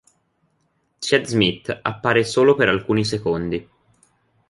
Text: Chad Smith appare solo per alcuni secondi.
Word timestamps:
Chad 0.97 1.25
Smith 1.25 1.77
appare 1.83 2.23
solo 2.23 2.55
per 2.55 2.67
alcuni 2.69 3.05
secondi. 3.05 3.69